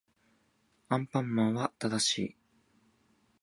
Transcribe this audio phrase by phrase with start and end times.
[0.89, 2.35] アンパンマンは正しい